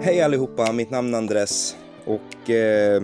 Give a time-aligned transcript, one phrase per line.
[0.00, 3.02] Hej allihopa, mitt namn är Andres och eh,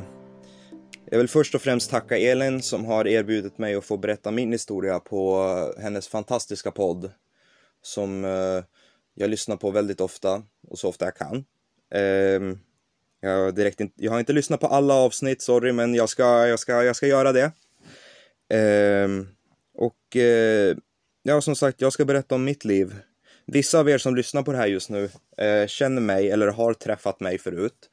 [1.11, 4.53] jag vill först och främst tacka Elin som har erbjudit mig att få berätta min
[4.53, 5.45] historia på
[5.79, 7.11] hennes fantastiska podd
[7.83, 8.65] som eh,
[9.15, 11.45] jag lyssnar på väldigt ofta och så ofta jag kan.
[11.95, 12.57] Eh,
[13.21, 16.59] jag, direkt in, jag har inte lyssnat på alla avsnitt, sorry, men jag ska, jag
[16.59, 17.53] ska, jag ska göra det.
[18.57, 19.09] Eh,
[19.75, 20.77] och eh,
[21.23, 22.95] ja, som sagt, jag ska berätta om mitt liv.
[23.47, 26.75] Vissa av er som lyssnar på det här just nu eh, känner mig eller har
[26.75, 27.91] träffat mig förut.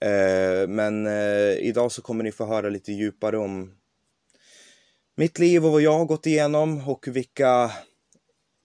[0.00, 3.74] Eh, men eh, idag så kommer ni få höra lite djupare om
[5.16, 7.70] mitt liv och vad jag har gått igenom och vilka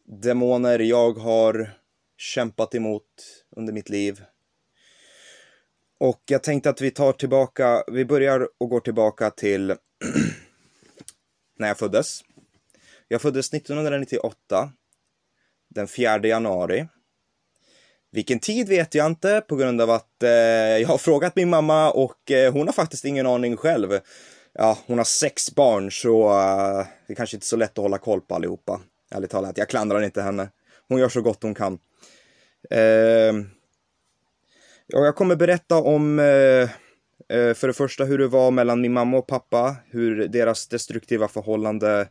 [0.05, 1.72] demoner jag har
[2.18, 4.21] kämpat emot under mitt liv.
[5.99, 9.76] Och jag tänkte att vi tar tillbaka, vi börjar och går tillbaka till
[11.60, 12.21] när jag föddes.
[13.08, 14.71] Jag föddes 1998,
[15.70, 16.88] den 4 januari.
[18.12, 21.91] Vilken tid vet jag inte på grund av att eh, jag har frågat min mamma
[21.91, 23.99] och eh, hon har faktiskt ingen aning själv.
[24.54, 27.84] Ja, hon har sex barn så eh, det är kanske inte är så lätt att
[27.84, 28.82] hålla koll på allihopa.
[29.12, 30.49] Ärligt talat, jag klandrar inte henne.
[30.90, 31.79] Hon gör så gott hon kan.
[32.70, 33.34] Eh,
[34.87, 36.70] jag kommer berätta om eh,
[37.37, 41.27] eh, för det första hur det var mellan min mamma och pappa, hur deras destruktiva
[41.27, 42.07] förhållande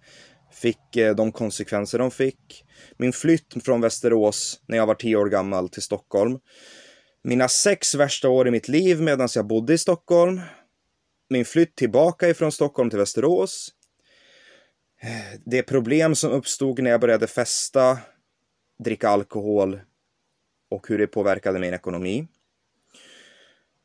[0.57, 2.65] fick eh, de konsekvenser de fick.
[2.97, 6.39] Min flytt från Västerås när jag var tio år gammal till Stockholm.
[7.25, 10.41] Mina sex värsta år i mitt liv medan jag bodde i Stockholm.
[11.31, 13.69] Min flytt tillbaka ifrån Stockholm till Västerås.
[15.45, 17.99] Det problem som uppstod när jag började festa,
[18.85, 19.81] dricka alkohol
[20.71, 22.29] och hur det påverkade min ekonomi.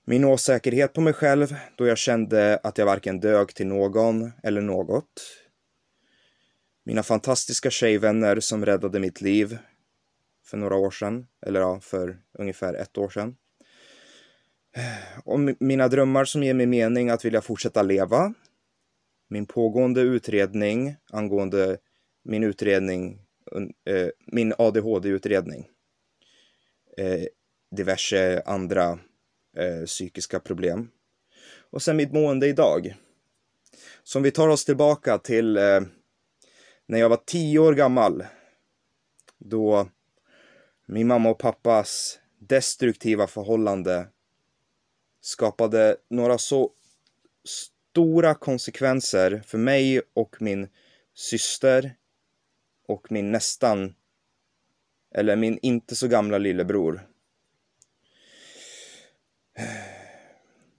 [0.05, 4.61] Min osäkerhet på mig själv då jag kände att jag varken dög till någon eller
[4.61, 5.41] något.
[6.83, 9.57] Mina fantastiska tjejvänner som räddade mitt liv
[10.45, 13.35] för några år sedan, eller ja, för ungefär ett år sedan.
[15.23, 18.33] Och mina drömmar som ger mig mening att vilja fortsätta leva.
[19.29, 21.77] Min pågående utredning angående
[22.23, 23.21] min utredning,
[23.85, 25.67] eh, min ADHD-utredning.
[26.97, 27.25] Eh,
[27.75, 28.99] diverse andra
[29.57, 30.89] eh, psykiska problem.
[31.71, 32.95] Och sen mitt mående idag.
[34.03, 35.57] Så om vi tar oss tillbaka till
[36.85, 38.23] när jag var tio år gammal,
[39.37, 39.89] då
[40.85, 44.07] min mamma och pappas destruktiva förhållande
[45.21, 46.71] skapade några så
[47.45, 50.67] stora konsekvenser för mig och min
[51.13, 51.95] syster
[52.87, 53.95] och min nästan,
[55.15, 57.07] eller min inte så gamla lillebror.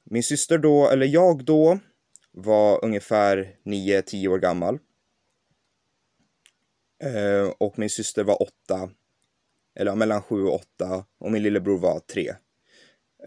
[0.05, 1.79] Min syster då, eller jag då,
[2.31, 4.79] var ungefär 9-10 år gammal.
[7.03, 8.91] Eh, och min syster var åtta,
[9.75, 11.05] eller mellan sju och åtta.
[11.19, 12.35] Och min lillebror var tre,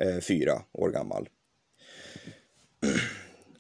[0.02, 1.30] eh, fyra år gammal.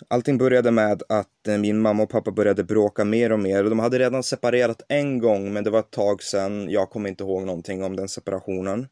[0.08, 3.64] Allting började med att eh, min mamma och pappa började bråka mer och mer.
[3.64, 6.70] De hade redan separerat en gång, men det var ett tag sedan.
[6.70, 8.88] Jag kommer inte ihåg någonting om den separationen.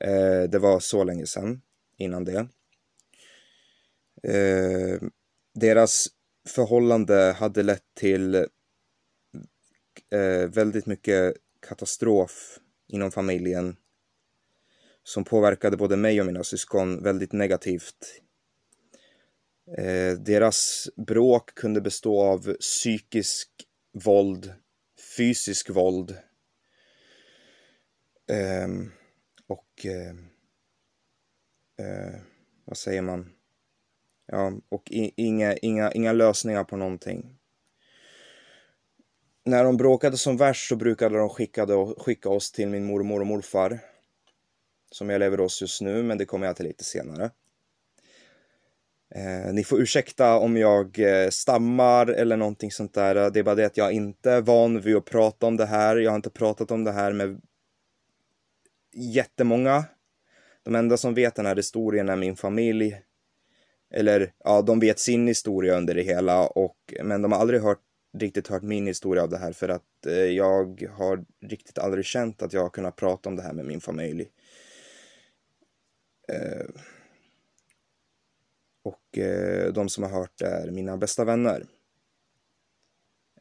[0.00, 1.60] Eh, det var så länge sedan,
[1.96, 2.46] innan det.
[4.22, 5.00] Eh,
[5.54, 6.06] deras
[6.48, 8.46] förhållande hade lett till
[10.10, 11.36] eh, väldigt mycket
[11.68, 13.76] katastrof inom familjen
[15.02, 18.22] som påverkade både mig och mina syskon väldigt negativt.
[19.78, 23.48] Eh, deras bråk kunde bestå av psykisk
[23.92, 24.52] våld,
[25.16, 26.10] fysisk våld
[28.30, 28.68] eh,
[29.46, 30.14] och eh,
[31.86, 32.20] eh,
[32.64, 33.32] vad säger man?
[34.26, 37.39] Ja, och inga, inga, inga lösningar på någonting
[39.44, 41.66] när de bråkade som värst så brukade de skicka,
[41.98, 43.80] skicka oss till min mormor och morfar.
[44.92, 47.30] Som jag lever hos just nu, men det kommer jag till lite senare.
[49.14, 53.30] Eh, ni får ursäkta om jag eh, stammar eller någonting sånt där.
[53.30, 55.96] Det är bara det att jag inte är van vid att prata om det här.
[55.96, 57.40] Jag har inte pratat om det här med
[58.94, 59.84] jättemånga.
[60.62, 63.02] De enda som vet den här historien är min familj.
[63.92, 67.82] Eller ja, de vet sin historia under det hela, och, men de har aldrig hört
[68.12, 72.42] riktigt hört min historia av det här för att eh, jag har riktigt aldrig känt
[72.42, 74.30] att jag har kunnat prata om det här med min familj.
[76.28, 76.66] Eh,
[78.82, 81.66] och eh, de som har hört det är mina bästa vänner.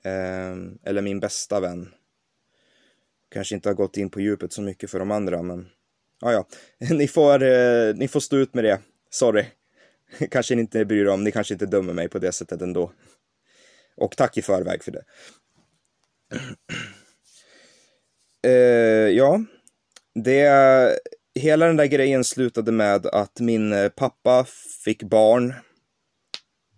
[0.03, 1.93] Eh, eller min bästa vän.
[3.29, 5.69] Kanske inte har gått in på djupet så mycket för de andra men
[6.21, 6.47] ja, ja.
[6.95, 8.79] Ni får, eh, ni får stå ut med det.
[9.09, 9.45] Sorry.
[10.31, 12.91] Kanske ni inte bryr er om, ni kanske inte dömer mig på det sättet ändå.
[13.99, 15.03] Och tack i förväg för det.
[18.47, 19.41] Uh, ja,
[20.15, 20.99] det,
[21.35, 24.45] hela den där grejen slutade med att min eh, pappa
[24.83, 25.53] fick barn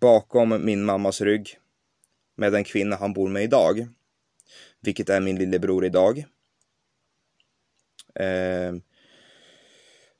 [0.00, 1.58] bakom min mammas rygg
[2.36, 3.88] med den kvinna han bor med idag.
[4.80, 6.24] Vilket är min lillebror idag.
[8.20, 8.80] Uh,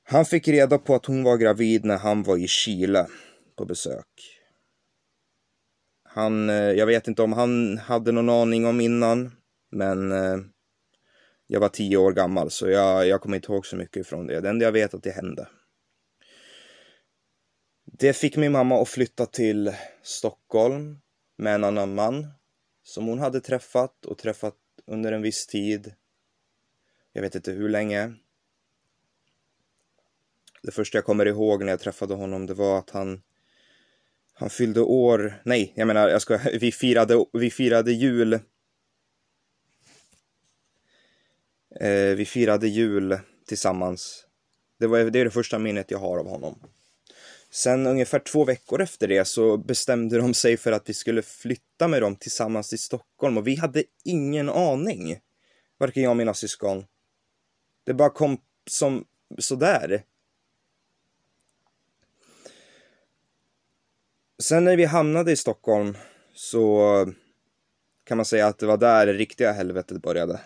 [0.04, 3.06] han fick reda på att hon var gravid när han var i Chile
[3.56, 4.31] på besök.
[6.14, 9.36] Han, eh, jag vet inte om han hade någon aning om innan,
[9.70, 10.38] men eh,
[11.46, 14.40] jag var tio år gammal så jag, jag kommer inte ihåg så mycket från det.
[14.40, 15.48] Det enda jag vet är att det hände.
[17.84, 20.98] Det fick min mamma att flytta till Stockholm
[21.36, 22.26] med en annan man
[22.82, 24.56] som hon hade träffat och träffat
[24.86, 25.94] under en viss tid.
[27.12, 28.14] Jag vet inte hur länge.
[30.62, 33.22] Det första jag kommer ihåg när jag träffade honom det var att han
[34.32, 38.32] han fyllde år, nej, jag menar, jag ska, vi firade, vi firade jul.
[41.80, 44.26] Eh, vi firade jul tillsammans.
[44.78, 46.58] Det, var, det är det första minnet jag har av honom.
[47.50, 51.88] Sen ungefär två veckor efter det så bestämde de sig för att vi skulle flytta
[51.88, 55.18] med dem tillsammans till Stockholm och vi hade ingen aning.
[55.78, 56.84] Varken jag och mina syskon.
[57.84, 58.38] Det bara kom
[58.70, 59.04] som
[59.38, 60.02] sådär.
[64.42, 65.96] Sen när vi hamnade i Stockholm
[66.34, 67.06] så
[68.04, 70.40] kan man säga att det var där det riktiga helvetet började.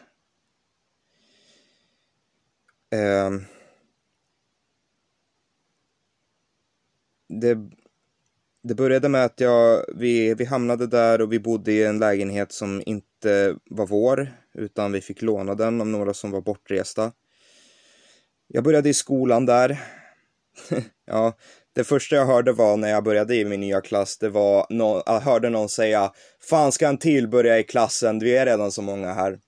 [2.91, 3.31] Eh,
[7.29, 7.59] det,
[8.63, 12.53] det började med att jag, vi, vi hamnade där och vi bodde i en lägenhet
[12.53, 17.13] som inte var vår, utan vi fick låna den av några som var bortresta.
[18.47, 19.81] Jag började i skolan där.
[21.05, 21.37] ja,
[21.77, 25.03] det första jag hörde var när jag började i min nya klass, det var, no
[25.07, 28.83] jag hörde någon säga Fan ska en till börja i klassen, vi är redan så
[28.83, 29.39] många här.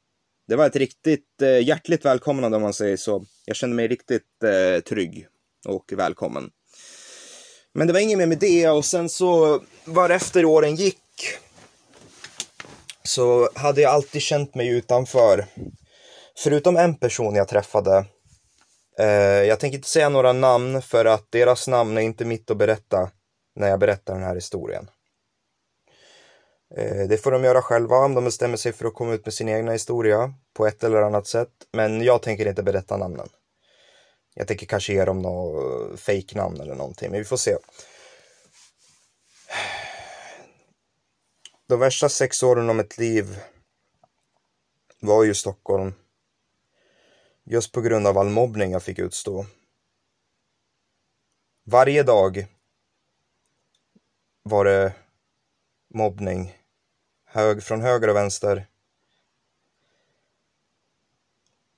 [0.48, 3.24] Det var ett riktigt eh, hjärtligt välkomnande om man säger så.
[3.44, 5.26] Jag kände mig riktigt eh, trygg
[5.66, 6.50] och välkommen.
[7.74, 10.98] Men det var inget mer med det och sen så varefter åren gick
[13.02, 15.46] så hade jag alltid känt mig utanför.
[16.38, 18.04] Förutom en person jag träffade
[18.98, 22.56] Eh, jag tänker inte säga några namn för att deras namn är inte mitt att
[22.56, 23.10] berätta
[23.54, 24.90] när jag berättar den här historien.
[26.76, 29.34] Eh, det får de göra själva om de bestämmer sig för att komma ut med
[29.34, 31.52] sin egna historia på ett eller annat sätt.
[31.72, 33.28] Men jag tänker inte berätta namnen.
[34.34, 37.56] Jag tänker kanske ge dem något fake-namn eller någonting, men vi får se.
[41.68, 43.38] De värsta sex åren av mitt liv
[45.00, 45.92] var ju Stockholm.
[47.50, 49.46] Just på grund av all mobbning jag fick utstå.
[51.64, 52.46] Varje dag
[54.42, 54.92] var det
[55.94, 56.56] mobbning.
[57.24, 58.66] Hög, från höger och vänster.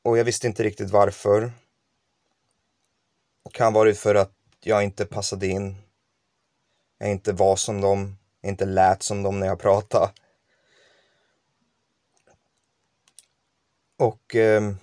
[0.02, 1.52] Och jag visste inte riktigt varför.
[3.44, 5.76] Det kan ha varit för att jag inte passade in.
[6.98, 8.16] Jag inte var som dem.
[8.40, 10.12] Jag inte lät som dem när jag pratade.
[13.96, 14.74] Och eh,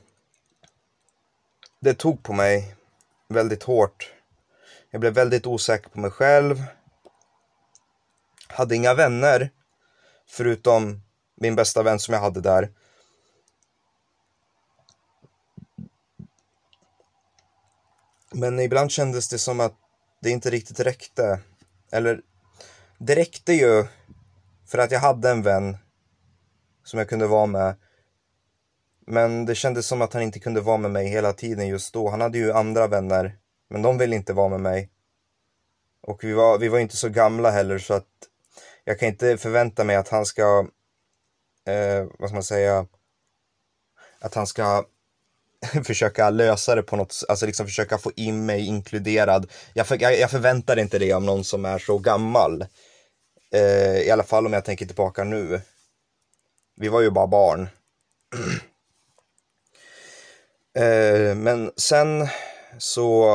[1.79, 2.75] det tog på mig
[3.27, 4.13] väldigt hårt.
[4.91, 6.63] Jag blev väldigt osäker på mig själv.
[8.47, 9.49] Hade inga vänner,
[10.27, 11.01] förutom
[11.35, 12.69] min bästa vän som jag hade där.
[18.31, 19.73] Men ibland kändes det som att
[20.19, 21.39] det inte riktigt räckte.
[21.91, 22.21] Eller,
[22.97, 23.87] det räckte ju
[24.65, 25.77] för att jag hade en vän
[26.83, 27.75] som jag kunde vara med
[29.07, 32.09] men det kändes som att han inte kunde vara med mig hela tiden just då.
[32.09, 33.37] Han hade ju andra vänner,
[33.69, 34.89] men de ville inte vara med mig.
[36.01, 38.07] Och vi var, vi var inte så gamla heller så att
[38.83, 40.67] jag kan inte förvänta mig att han ska,
[41.67, 42.85] eh, vad ska man säga,
[44.19, 44.85] att han ska
[45.83, 49.51] försöka lösa det på något, alltså liksom försöka få in mig inkluderad.
[49.73, 52.65] Jag, för, jag, jag förväntar inte det av någon som är så gammal.
[53.51, 55.61] Eh, I alla fall om jag tänker tillbaka nu.
[56.75, 57.69] Vi var ju bara barn.
[60.77, 62.27] Eh, men sen
[62.77, 63.27] så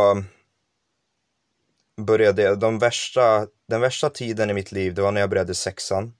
[1.97, 5.55] började jag, de värsta, den värsta tiden i mitt liv, det var när jag började
[5.55, 6.15] sexan.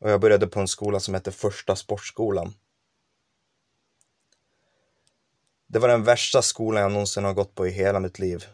[0.00, 2.54] Och jag började på en skola som hette Första Sportskolan.
[5.66, 8.46] Det var den värsta skolan jag någonsin har gått på i hela mitt liv.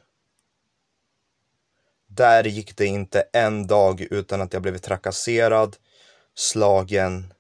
[2.07, 5.77] Där gick det inte en dag utan att jag blev trakasserad,
[6.35, 7.35] slagen,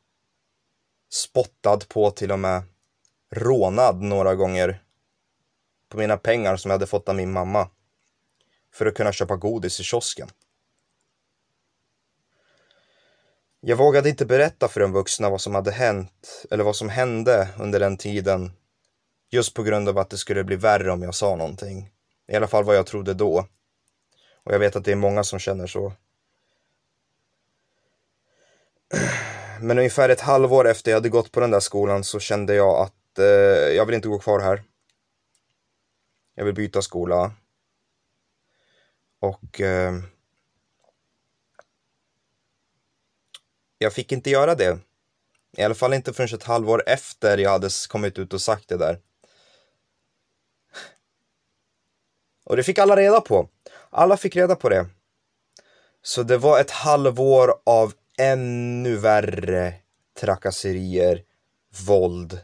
[1.10, 2.62] spottad på till och med
[3.32, 4.82] rånad några gånger
[5.88, 7.68] på mina pengar som jag hade fått av min mamma
[8.74, 10.28] för att kunna köpa godis i kiosken.
[13.60, 17.48] Jag vågade inte berätta för de vuxna vad som hade hänt eller vad som hände
[17.58, 18.52] under den tiden
[19.34, 21.90] Just på grund av att det skulle bli värre om jag sa någonting.
[22.28, 23.46] I alla fall vad jag trodde då.
[24.44, 25.92] Och jag vet att det är många som känner så.
[29.60, 32.80] Men ungefär ett halvår efter jag hade gått på den där skolan så kände jag
[32.80, 33.24] att eh,
[33.76, 34.62] jag vill inte gå kvar här.
[36.34, 37.32] Jag vill byta skola.
[39.20, 39.92] Och eh,
[43.78, 44.78] jag fick inte göra det.
[45.56, 48.76] I alla fall inte förrän ett halvår efter jag hade kommit ut och sagt det
[48.76, 49.00] där.
[52.44, 53.48] Och det fick alla reda på.
[53.90, 54.86] Alla fick reda på det.
[56.02, 59.74] Så det var ett halvår av ännu värre
[60.20, 61.24] trakasserier,
[61.86, 62.40] våld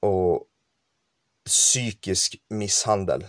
[0.00, 0.44] och
[1.48, 3.26] psykisk misshandel.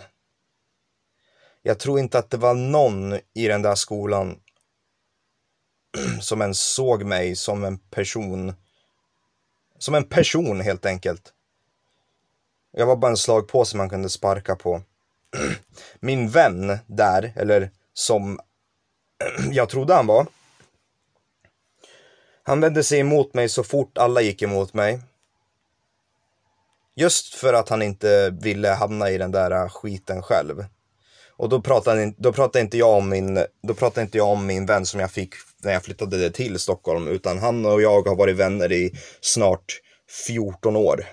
[1.62, 4.40] Jag tror inte att det var någon i den där skolan
[6.20, 8.54] som ens såg mig som en person.
[9.78, 11.32] Som en person helt enkelt.
[12.72, 14.82] Jag var bara en slagpåse man kunde sparka på.
[16.00, 18.40] Min vän där, eller som
[19.52, 20.26] jag trodde han var.
[22.42, 25.00] Han vände sig emot mig så fort alla gick emot mig.
[26.96, 30.64] Just för att han inte ville hamna i den där skiten själv.
[31.40, 34.66] Och då pratade, då pratade, inte jag om min, då pratade inte jag om min
[34.66, 38.36] vän som jag fick när jag flyttade till Stockholm, utan han och jag har varit
[38.36, 39.80] vänner i snart
[40.26, 41.06] 14 år.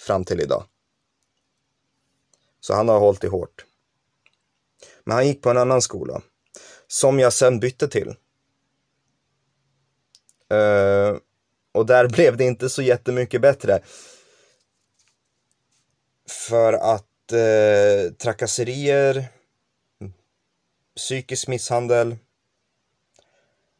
[0.00, 0.64] Fram till idag.
[2.60, 3.64] Så han har hållit i hårt.
[5.04, 6.22] Men han gick på en annan skola.
[6.86, 8.08] Som jag sen bytte till.
[10.52, 11.18] Uh,
[11.72, 13.80] och där blev det inte så jättemycket bättre.
[16.28, 19.28] För att eh, trakasserier,
[20.96, 22.16] psykisk misshandel.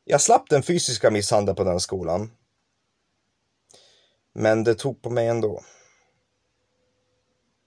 [0.04, 2.30] Jag slapp den fysiska misshandeln på den skolan.
[4.32, 5.62] Men det tog på mig ändå.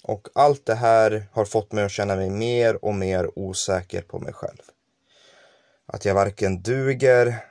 [0.04, 4.20] Och allt det här har fått mig att känna mig mer och mer osäker på
[4.20, 4.62] mig själv.
[5.86, 7.46] Att jag varken duger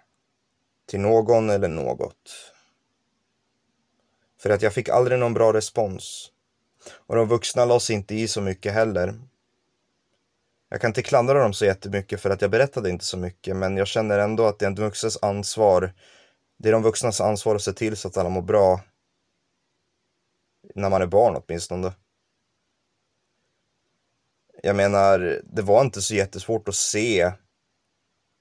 [0.86, 2.52] till någon eller något.
[4.38, 6.32] För att jag fick aldrig någon bra respons.
[6.92, 9.14] Och de vuxna lades inte i så mycket heller.
[10.68, 13.76] Jag kan inte klandra dem så jättemycket för att jag berättade inte så mycket, men
[13.76, 15.92] jag känner ändå att det är en vuxens ansvar.
[16.58, 18.80] Det är de vuxnas ansvar att se till så att alla mår bra.
[20.74, 21.92] När man är barn åtminstone.
[24.62, 27.32] Jag menar, det var inte så jättesvårt att se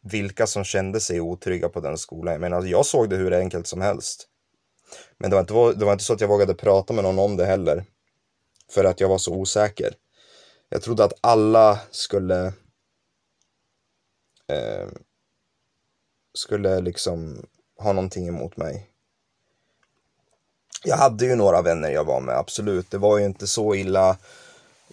[0.02, 2.32] vilka som kände sig otrygga på den skolan.
[2.32, 4.28] Jag menar, jag såg det hur enkelt som helst.
[5.18, 7.38] Men det var, inte, det var inte så att jag vågade prata med någon om
[7.38, 7.86] det heller.
[8.72, 9.94] För att jag var så osäker.
[10.70, 12.46] Jag trodde att alla skulle
[14.48, 14.88] eh,
[16.34, 17.46] skulle liksom
[17.80, 18.90] ha någonting emot mig.
[20.84, 22.92] Jag hade ju några vänner jag var med, absolut.
[22.92, 24.18] Det var ju inte så illa.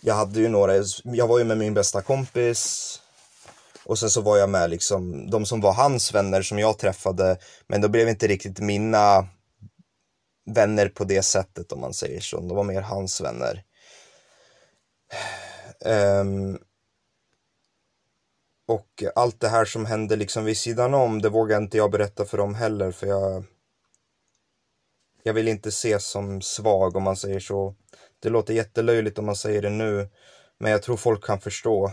[0.01, 0.73] Jag hade ju några,
[1.05, 2.93] jag var ju med min bästa kompis.
[3.85, 7.39] Och sen så var jag med liksom de som var hans vänner som jag träffade.
[7.67, 9.29] Men de blev inte riktigt mina
[10.47, 12.41] vänner på det sättet om man säger så.
[12.41, 13.65] De var mer hans vänner.
[15.81, 16.59] Um,
[18.67, 22.25] och allt det här som hände liksom vid sidan om, det vågar inte jag berätta
[22.25, 23.45] för dem heller för jag
[25.27, 27.75] jag vill inte ses som svag om man säger så.
[28.21, 30.09] Det låter jättelöjligt om man säger det nu,
[30.59, 31.93] men jag tror folk kan förstå.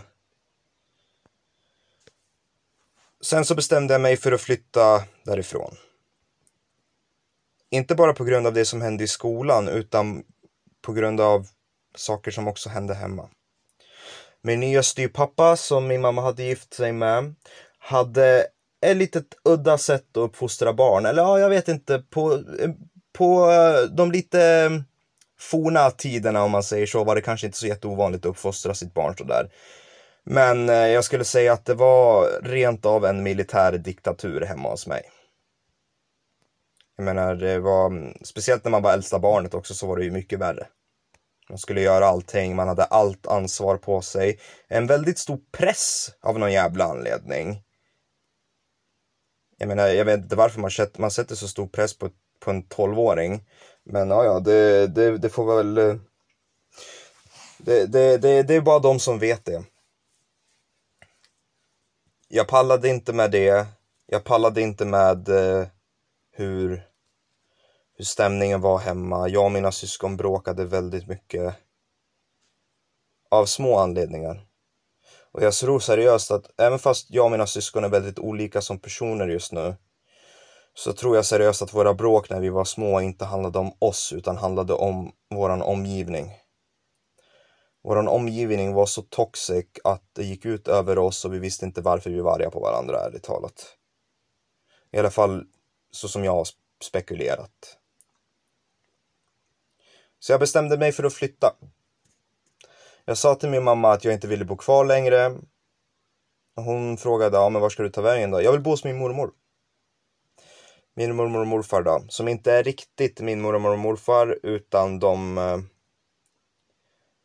[3.20, 5.76] Sen så bestämde jag mig för att flytta därifrån.
[7.74, 10.22] Inte bara på grund av det som hände i skolan, utan
[10.82, 11.46] på grund av
[11.96, 13.28] saker som också hände hemma.
[14.42, 17.34] Min nya styvpappa som min mamma hade gift sig med
[17.78, 18.46] hade
[18.86, 21.06] ett litet udda sätt att uppfostra barn.
[21.06, 21.98] Eller ja, jag vet inte.
[22.10, 22.42] På,
[23.12, 24.70] på eh, de lite eh,
[25.40, 28.94] forna tiderna om man säger så var det kanske inte så jätteovanligt att uppfostra sitt
[28.94, 29.50] barn sådär.
[30.24, 34.86] Men eh, jag skulle säga att det var rent av en militär diktatur hemma hos
[34.86, 35.02] mig.
[36.96, 40.10] Jag menar, det var, speciellt när man var äldsta barnet också så var det ju
[40.10, 40.66] mycket värre.
[41.48, 44.40] Man skulle göra allting, man hade allt ansvar på sig.
[44.68, 47.62] En väldigt stor press av någon jävla anledning.
[49.58, 52.10] Jag menar, jag vet inte varför man sätter, man sätter så stor press på,
[52.40, 53.44] på en tolvåring.
[53.84, 55.74] Men ja, ja, det, det, det får väl...
[57.58, 59.64] Det, det, det, det är bara de som vet det.
[62.28, 63.66] Jag pallade inte med det.
[64.06, 65.66] Jag pallade inte med eh,
[66.34, 66.94] hur
[67.96, 69.28] hur stämningen var hemma.
[69.28, 71.54] Jag och mina syskon bråkade väldigt mycket.
[73.30, 74.46] Av små anledningar.
[75.32, 78.78] Och jag tror seriöst att även fast jag och mina syskon är väldigt olika som
[78.78, 79.76] personer just nu.
[80.76, 84.12] så tror jag seriöst att våra bråk när vi var små inte handlade om oss
[84.12, 86.30] utan handlade om våran omgivning.
[87.82, 91.80] Vår omgivning var så toxic att det gick ut över oss och vi visste inte
[91.80, 93.76] varför vi var arga på varandra, ärligt talat.
[94.92, 95.44] I alla fall
[95.94, 96.48] så som jag har
[96.82, 97.78] spekulerat.
[100.18, 101.56] Så jag bestämde mig för att flytta.
[103.04, 105.38] Jag sa till min mamma att jag inte ville bo kvar längre.
[106.56, 108.42] Hon frågade, ja men var ska du ta vägen då?
[108.42, 109.32] Jag vill bo hos min mormor.
[110.94, 115.38] Min mormor och morfar då, som inte är riktigt min mormor och morfar utan de,
[115.38, 115.58] eh,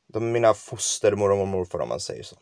[0.07, 2.35] de är mina fostermormor och morfar om man säger så.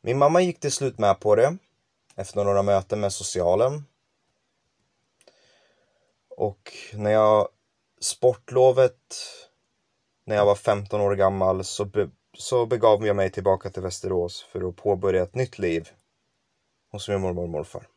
[0.00, 1.56] Min mamma gick till slut med på det
[2.16, 3.84] efter några möten med socialen.
[6.36, 7.48] Och när jag
[8.00, 8.98] sportlovet
[10.24, 14.42] när jag var 15 år gammal så, be, så begav jag mig tillbaka till Västerås
[14.42, 15.88] för att påbörja ett nytt liv
[16.90, 17.88] hos min mormor och morfar.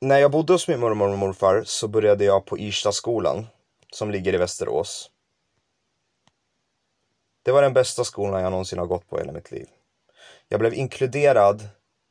[0.00, 3.46] När jag bodde hos min mormor och morfar så började jag på Irstaskolan
[3.92, 5.10] som ligger i Västerås.
[7.42, 9.68] Det var den bästa skolan jag någonsin har gått på i hela mitt liv.
[10.48, 11.68] Jag blev inkluderad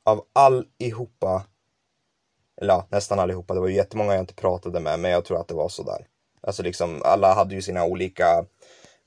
[0.07, 1.45] av allihopa
[2.61, 3.53] eller ja, nästan allihopa.
[3.53, 6.07] Det var ju jättemånga jag inte pratade med, men jag tror att det var sådär.
[6.41, 8.45] Alltså liksom, alla hade ju sina olika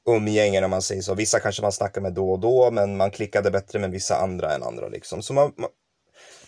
[0.06, 1.14] umgängen om man säger så.
[1.14, 4.54] Vissa kanske man snackade med då och då, men man klickade bättre med vissa andra
[4.54, 5.22] än andra liksom.
[5.22, 5.70] Så man, man,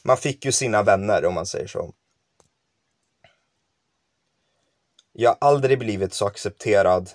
[0.02, 1.92] man fick ju sina vänner om man säger så.
[5.12, 7.10] Jag har aldrig blivit så accepterad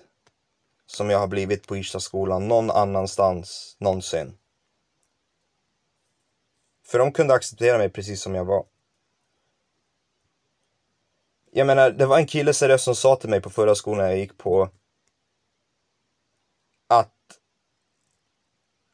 [0.86, 4.38] som jag har blivit på Irstaskolan någon annanstans någonsin.
[6.88, 8.66] För de kunde acceptera mig precis som jag var
[11.52, 14.18] jag menar, det var en kille seriöst som sa till mig på förra skolan jag
[14.18, 14.70] gick på
[16.88, 17.14] att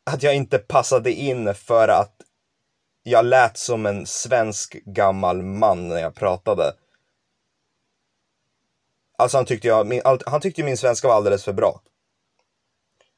[0.04, 2.22] att jag inte passade in för att
[3.04, 6.76] jag lät som en svensk gammal man när jag pratade.
[9.18, 11.82] Alltså han tyckte, jag, min, han tyckte min svenska var alldeles för bra.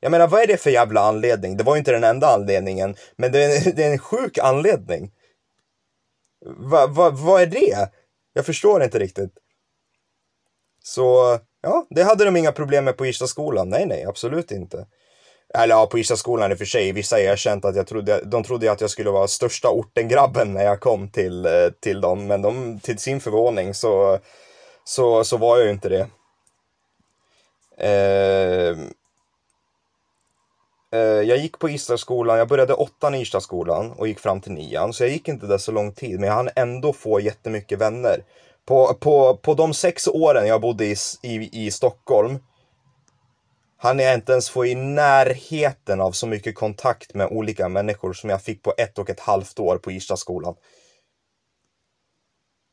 [0.06, 1.58] Jag menar, vad är det för jävla anledning?
[1.58, 5.12] Det var ju inte den enda anledningen, men det är, det är en sjuk anledning.
[6.46, 7.90] Va, va, vad är det?
[8.34, 9.32] Jag förstår inte riktigt.
[10.84, 13.70] Så ja, det hade de inga problem med på Irstaskolan.
[13.70, 14.86] Nej, nej, absolut inte.
[15.54, 16.92] Eller ja, på Irstaskolan i och för sig.
[16.92, 20.80] Vissa erkänt att jag trodde, de trodde att jag skulle vara största orten-grabben när jag
[20.80, 22.28] kom till, eh, till dem.
[22.28, 24.20] Men de, till sin förvåning så,
[24.84, 26.08] så, så var jag ju inte det.
[27.78, 28.78] Eh,
[30.96, 34.94] Eh, jag gick på Ystadsskolan, jag började åttan i Ystadsskolan och gick fram till nian.
[34.94, 38.24] Så jag gick inte där så lång tid, men jag hann ändå få jättemycket vänner.
[38.66, 42.40] På, på, på de sex åren jag bodde i, i, i Stockholm
[43.78, 48.30] hann jag inte ens få i närheten av så mycket kontakt med olika människor som
[48.30, 50.56] jag fick på ett och ett halvt år på Ystadsskolan.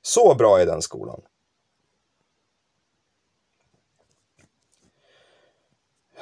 [0.03, 1.21] Så bra är den skolan.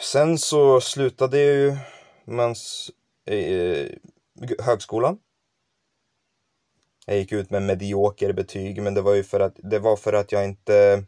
[0.02, 1.76] Sen så slutade jag ju
[2.24, 2.90] mans,
[3.26, 3.88] eh,
[4.58, 5.18] högskolan.
[7.06, 10.12] Jag gick ut med medioker betyg, men det var ju för att, det var för
[10.12, 11.04] att jag inte,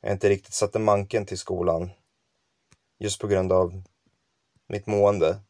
[0.00, 1.90] jag inte riktigt satte manken till skolan.
[2.98, 3.82] Just på grund av
[4.68, 5.40] mitt mående.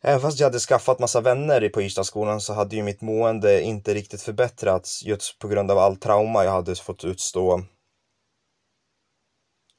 [0.00, 3.94] Även fast jag hade skaffat massa vänner på Irstadsskolan så hade ju mitt mående inte
[3.94, 7.62] riktigt förbättrats just på grund av all trauma jag hade fått utstå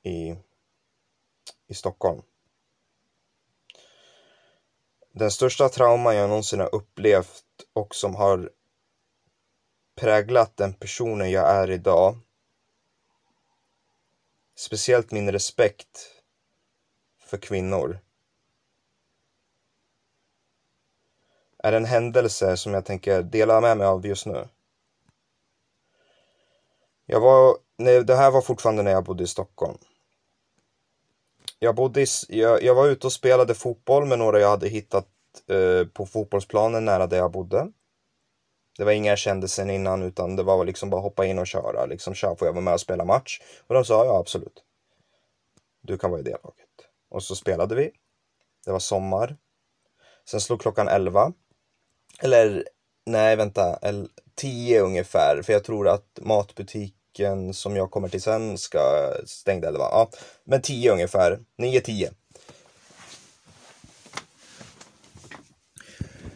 [0.04, 0.36] i,
[1.68, 2.22] i Stockholm.
[5.12, 8.52] Den största trauma jag någonsin har upplevt och som har
[9.96, 12.18] präglat den personen jag är idag.
[14.56, 16.12] Speciellt min respekt
[17.20, 18.00] för kvinnor.
[21.58, 24.48] Är en händelse som jag tänker dela med mig av just nu.
[27.06, 29.78] Jag var, nej, det här var fortfarande när jag bodde i Stockholm.
[31.66, 35.08] Jag, bodde i, jag, jag var ute och spelade fotboll med några jag hade hittat
[35.48, 37.68] eh, på fotbollsplanen nära där jag bodde.
[38.78, 41.48] Det var inga jag kände sen innan utan det var liksom bara hoppa in och
[41.48, 41.86] köra.
[41.86, 43.42] Liksom, Tja, får jag vara med och spela match?
[43.68, 44.64] Och de sa ja, absolut.
[45.82, 46.70] Du kan vara i det laget.
[47.10, 47.92] Och så spelade vi.
[48.66, 49.38] Det var sommar.
[50.30, 51.34] Sen slog klockan 11.
[52.20, 52.68] Eller
[53.06, 53.80] nej, vänta,
[54.36, 55.42] 10 ungefär.
[55.42, 56.20] För jag tror att
[57.16, 59.84] stycken som jag kommer till sen ska stängda elva.
[59.84, 60.10] Ja,
[60.44, 61.40] men 10 ungefär.
[61.58, 62.10] 9-10.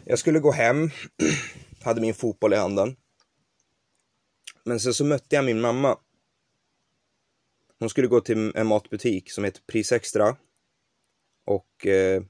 [0.04, 0.90] Jag skulle gå hem
[1.82, 2.96] hade min fotboll i handen.
[4.64, 5.98] Men sen så mötte jag min mamma.
[7.78, 10.36] Hon skulle gå till en matbutik som heter Pris Extra
[11.46, 12.22] och eh,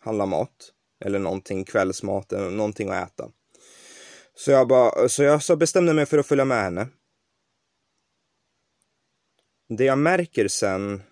[0.00, 0.72] handla mat.
[1.04, 3.30] eller någonting, kvällsmat, eller någonting att äta.
[4.34, 6.88] Så jag, bara, så jag så bestämde mig för att följa med henne.
[9.72, 11.02] Det jag märker sen,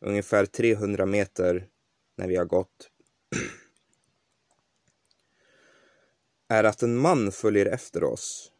[0.00, 1.68] ungefär 300 meter
[2.16, 2.90] när vi har gått,
[6.48, 8.52] är att en man följer efter oss.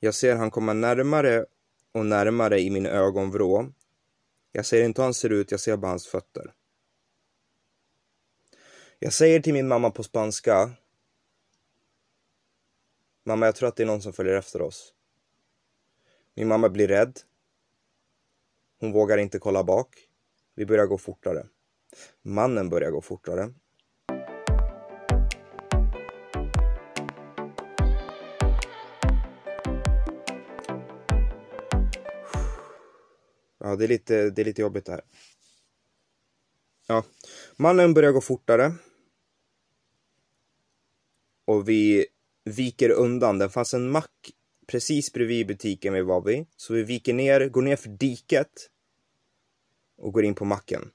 [0.00, 1.46] Jag ser han komma närmare
[1.92, 3.72] och närmare i min ögonvrå.
[4.52, 6.54] Jag ser inte hur han ser ut, jag ser bara hans fötter.
[8.98, 10.70] Jag säger till min mamma på spanska.
[13.24, 14.94] Mamma, jag tror att det är någon som följer efter oss.
[16.34, 17.20] Min mamma blir rädd.
[18.80, 19.96] Hon vågar inte kolla bak.
[20.54, 21.46] Vi börjar gå fortare.
[22.22, 23.54] Mannen börjar gå fortare.
[33.58, 35.02] Ja, det är lite, det är lite jobbigt det här.
[36.86, 37.04] Ja,
[37.56, 38.72] mannen börjar gå fortare.
[41.44, 42.06] Och vi
[42.44, 43.38] viker undan.
[43.38, 44.30] Det fanns en mack
[44.70, 46.46] precis bredvid butiken vi var vid.
[46.56, 48.70] Så vi viker ner, går ner för diket
[49.98, 50.90] och går in på macken.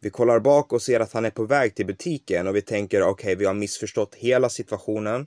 [0.00, 3.02] Vi kollar bak och ser att han är på väg till butiken och vi tänker
[3.02, 5.26] okej, okay, vi har missförstått hela situationen.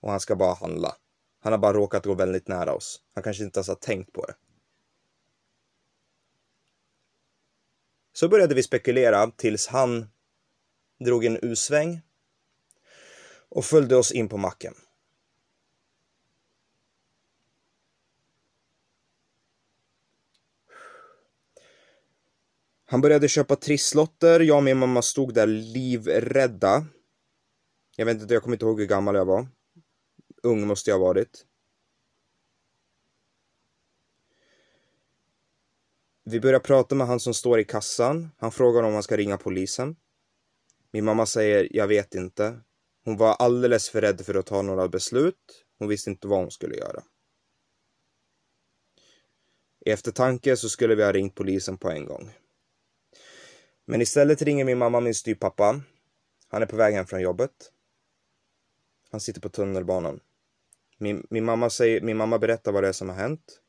[0.00, 0.96] Och han ska bara handla.
[1.40, 3.02] Han har bara råkat gå väldigt nära oss.
[3.14, 4.34] Han kanske inte ens har tänkt på det.
[8.12, 10.06] Så började vi spekulera tills han
[11.04, 12.00] drog en U-sväng
[13.48, 14.74] och följde oss in på macken.
[22.88, 26.86] Han började köpa trisslotter, jag och min mamma stod där livrädda.
[27.96, 29.48] Jag vet inte, jag kommer inte ihåg hur gammal jag var.
[30.42, 31.46] Ung måste jag ha varit.
[36.24, 38.30] Vi börjar prata med han som står i kassan.
[38.38, 39.96] Han frågar om han ska ringa polisen.
[40.92, 42.60] Min mamma säger, jag vet inte.
[43.04, 45.64] Hon var alldeles för rädd för att ta några beslut.
[45.78, 47.02] Hon visste inte vad hon skulle göra.
[49.86, 52.32] I eftertanke så skulle vi ha ringt polisen på en gång.
[53.86, 55.80] Men istället ringer min mamma min styvpappa.
[56.48, 57.72] Han är på väg hem från jobbet.
[59.10, 60.20] Han sitter på tunnelbanan.
[60.98, 63.60] Min, min, mamma säger, min mamma berättar vad det är som har hänt.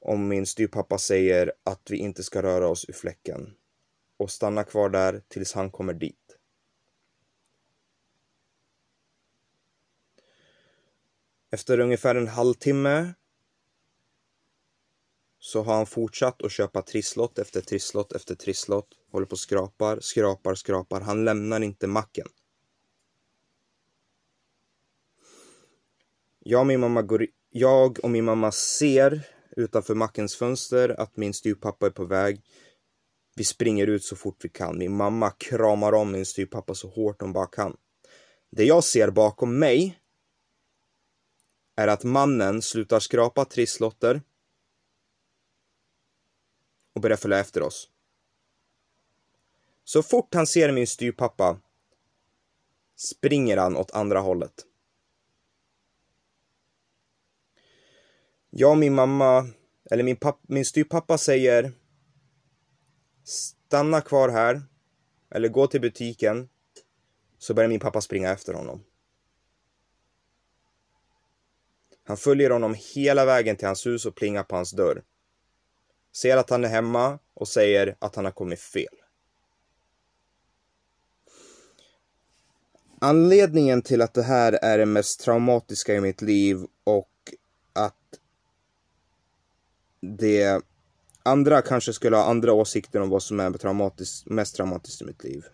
[0.00, 3.54] Om min styvpappa säger att vi inte ska röra oss ur fläcken
[4.16, 6.38] och stanna kvar där tills han kommer dit.
[11.50, 13.14] Efter ungefär en halvtimme
[15.44, 18.88] så har han fortsatt att köpa trisslott efter trisslott efter trisslott.
[19.12, 21.00] Håller på och skrapar, skrapar, skrapar.
[21.00, 22.26] Han lämnar inte macken.
[26.38, 31.34] Jag och min mamma, går, jag och min mamma ser utanför mackens fönster att min
[31.34, 32.42] styvpappa är på väg.
[33.36, 34.78] Vi springer ut så fort vi kan.
[34.78, 37.76] Min mamma kramar om min styvpappa så hårt hon bara kan.
[38.50, 39.98] Det jag ser bakom mig
[41.76, 44.20] är att mannen slutar skrapa trisslotter
[46.92, 47.88] och börjar följa efter oss.
[49.84, 51.60] Så fort han ser min styrpappa
[52.96, 54.66] springer han åt andra hållet.
[58.50, 59.48] Jag och min mamma,
[59.90, 61.72] eller min, papp, min styrpappa säger
[63.24, 64.62] stanna kvar här
[65.30, 66.48] eller gå till butiken
[67.38, 68.84] så börjar min pappa springa efter honom.
[72.04, 75.02] Han följer honom hela vägen till hans hus och plingar på hans dörr
[76.12, 78.94] ser att han är hemma och säger att han har kommit fel.
[82.98, 87.08] Anledningen till att det här är det mest traumatiska i mitt liv och
[87.72, 88.18] att
[90.00, 90.62] det
[91.22, 95.24] andra kanske skulle ha andra åsikter om vad som är traumatiskt, mest traumatiskt i mitt
[95.24, 95.44] liv.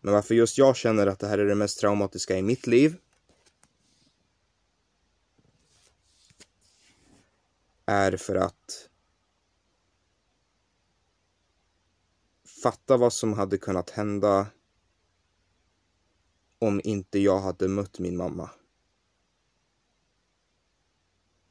[0.00, 2.96] Men varför just jag känner att det här är det mest traumatiska i mitt liv
[7.86, 8.88] är för att
[12.62, 14.46] fatta vad som hade kunnat hända
[16.58, 18.50] om inte jag hade mött min mamma.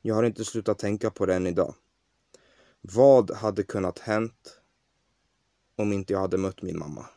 [0.02, 1.76] Jag har inte slutat tänka på det än idag.
[2.82, 4.62] Vad hade kunnat hänt
[5.76, 7.10] om inte jag hade mött min mamma?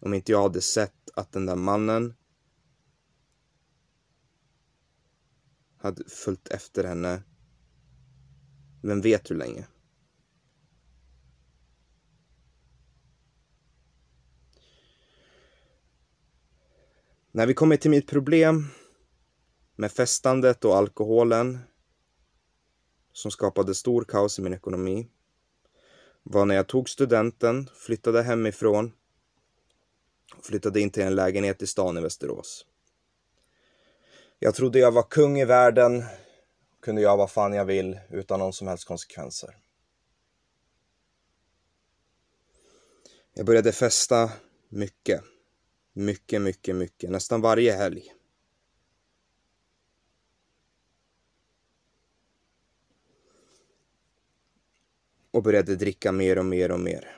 [0.00, 2.14] Om inte jag hade sett att den där mannen
[5.76, 7.22] hade följt efter henne.
[8.82, 9.66] Vem vet hur länge?
[17.32, 18.66] När vi kommer till mitt problem
[19.76, 21.58] med festandet och alkoholen
[23.12, 25.08] som skapade stor kaos i min ekonomi
[26.22, 28.92] var när jag tog studenten, flyttade hemifrån
[30.36, 32.66] och flyttade in till en lägenhet i stan i Västerås.
[34.38, 36.04] Jag trodde jag var kung i världen,
[36.82, 39.56] kunde göra vad fan jag vill utan någon som helst konsekvenser.
[43.34, 44.30] Jag började festa
[44.68, 45.22] mycket.
[46.00, 47.10] Mycket, mycket, mycket.
[47.10, 48.14] Nästan varje helg.
[55.30, 57.16] Och började dricka mer och mer och mer.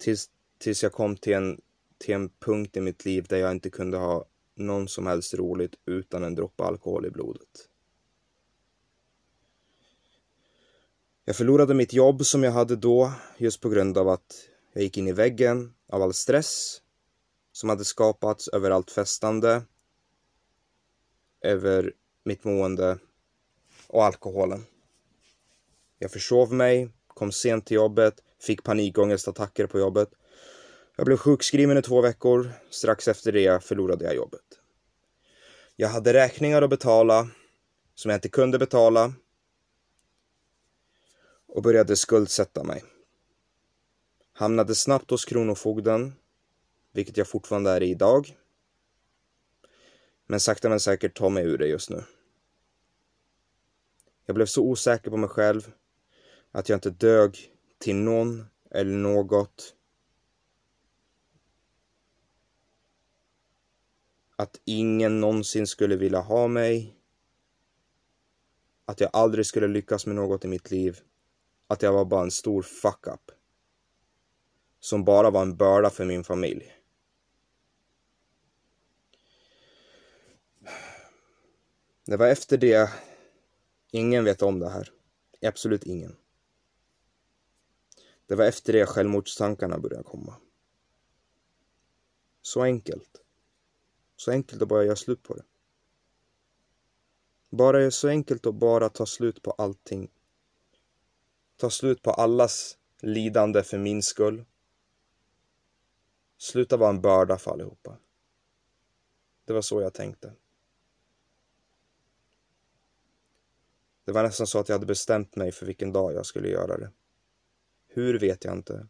[0.00, 1.60] Tills, tills jag kom till en,
[1.98, 5.74] till en punkt i mitt liv där jag inte kunde ha någon som helst roligt
[5.86, 7.68] utan en droppe alkohol i blodet.
[11.24, 14.98] Jag förlorade mitt jobb som jag hade då just på grund av att jag gick
[14.98, 16.80] in i väggen av all stress
[17.52, 19.62] som hade skapats över allt festande,
[21.40, 21.92] över
[22.24, 22.98] mitt mående
[23.86, 24.64] och alkoholen.
[25.98, 30.08] Jag försov mig, kom sent till jobbet, fick panikångestattacker på jobbet.
[30.96, 32.52] Jag blev sjukskriven i två veckor.
[32.70, 34.60] Strax efter det förlorade jag jobbet.
[35.76, 37.28] Jag hade räkningar att betala
[37.94, 39.12] som jag inte kunde betala
[41.46, 42.84] och började skuldsätta mig.
[44.32, 46.12] Hamnade snabbt hos Kronofogden,
[46.92, 48.36] vilket jag fortfarande är i idag.
[50.26, 52.04] Men sakta men säkert tar mig ur det just nu.
[54.26, 55.72] Jag blev så osäker på mig själv
[56.50, 59.74] att jag inte dög till någon eller något.
[64.36, 66.96] Att ingen någonsin skulle vilja ha mig.
[68.84, 70.98] Att jag aldrig skulle lyckas med något i mitt liv.
[71.66, 73.30] Att jag var bara en stor fuck-up.
[74.82, 76.72] Som bara var en börda för min familj.
[82.04, 82.90] Det var efter det,
[83.90, 84.92] ingen vet om det här.
[85.42, 86.16] Absolut ingen.
[88.26, 90.34] Det var efter det självmordstankarna började komma.
[92.42, 93.22] Så enkelt.
[94.16, 95.44] Så enkelt att bara göra slut på det.
[97.50, 100.10] Bara så enkelt att bara ta slut på allting.
[101.56, 104.44] Ta slut på allas lidande för min skull.
[106.42, 107.98] Sluta vara en börda för allihopa.
[109.44, 110.32] Det var så jag tänkte.
[114.04, 116.78] Det var nästan så att jag hade bestämt mig för vilken dag jag skulle göra
[116.78, 116.90] det.
[117.86, 118.86] Hur vet jag inte,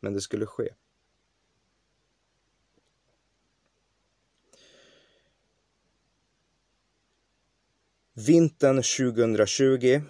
[0.00, 0.74] men det skulle ske.
[8.12, 10.02] Vintern 2020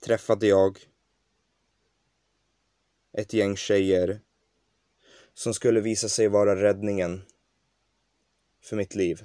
[0.00, 0.89] träffade jag
[3.20, 4.20] ett gäng tjejer
[5.34, 7.22] som skulle visa sig vara räddningen
[8.62, 9.24] för mitt liv.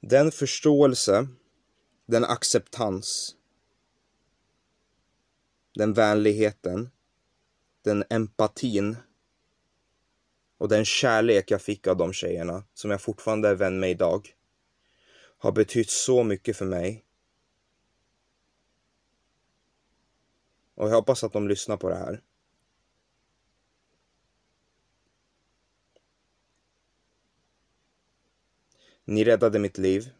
[0.00, 1.28] Den förståelse,
[2.06, 3.36] den acceptans,
[5.74, 6.90] den vänligheten,
[7.82, 8.96] den empatin
[10.58, 14.34] och den kärlek jag fick av de tjejerna, som jag fortfarande är vän med idag,
[15.38, 17.04] har betytt så mycket för mig.
[20.80, 22.22] Och jag hoppas att de lyssnar på det här.
[29.04, 30.10] Ni räddade mitt liv.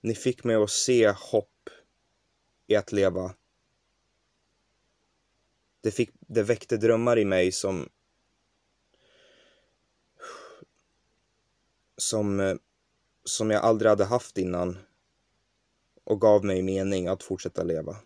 [0.00, 1.70] Ni fick mig att se hopp
[2.66, 3.34] i att leva.
[5.80, 7.88] Det, fick, det väckte drömmar i mig som
[11.96, 12.58] som,
[13.24, 14.78] som jag aldrig hade haft innan
[16.04, 17.96] och gav mig mening att fortsätta leva.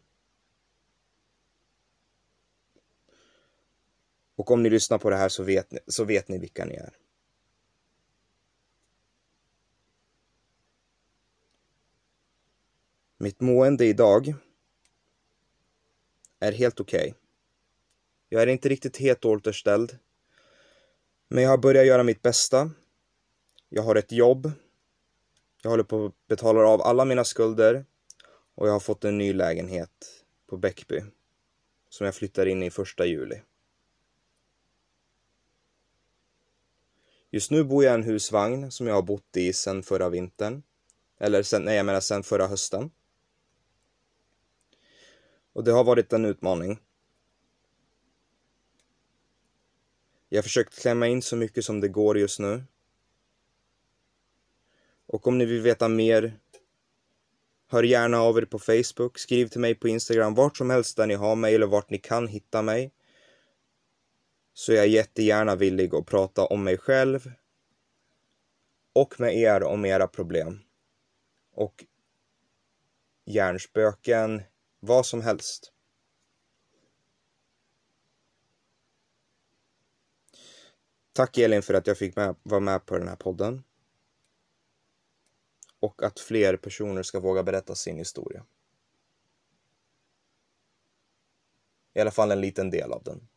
[4.44, 6.74] Och om ni lyssnar på det här så vet ni, så vet ni vilka ni
[6.74, 6.96] är.
[13.18, 14.35] Mitt mående idag
[16.40, 17.00] är helt okej.
[17.00, 17.14] Okay.
[18.28, 19.98] Jag är inte riktigt helt återställd.
[21.28, 22.70] Men jag har börjat göra mitt bästa.
[23.68, 24.52] Jag har ett jobb.
[25.62, 27.85] Jag håller på att betala av alla mina skulder.
[28.54, 31.02] Och jag har fått en ny lägenhet på Bäckby.
[31.88, 33.40] Som jag flyttar in i första juli.
[37.35, 40.62] Just nu bor jag i en husvagn som jag har bott i sedan förra vintern.
[41.18, 42.90] Eller sen, nej jag menar sedan förra hösten.
[45.53, 46.79] Och det har varit en utmaning.
[50.29, 52.64] Jag har försökt klämma in så mycket som det går just nu.
[55.07, 56.38] Och om ni vill veta mer,
[57.68, 61.07] hör gärna av er på Facebook, skriv till mig på Instagram, vart som helst där
[61.07, 62.93] ni har mig eller vart ni kan hitta mig.
[64.55, 67.33] Så är jag jättegärna villig att prata om mig själv
[68.93, 70.61] och med er om era problem.
[71.57, 71.85] och
[73.25, 74.43] hjärnspöken,
[74.81, 75.73] vad som helst.
[81.12, 83.64] Tack Elin för att jag fick med, vara med på den här podden.
[85.81, 88.45] Och att fler personer ska våga berätta sin historia.
[91.95, 93.29] I alla fall en liten del av den.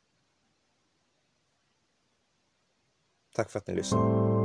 [3.37, 4.36] Tack för att ni lyssnade.